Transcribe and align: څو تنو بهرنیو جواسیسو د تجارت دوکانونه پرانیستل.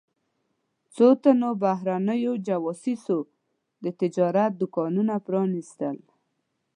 څو 0.95 1.07
تنو 1.21 1.49
بهرنیو 1.63 2.33
جواسیسو 2.47 3.17
د 3.83 3.85
تجارت 3.99 4.51
دوکانونه 4.61 5.13
پرانیستل. 5.25 5.97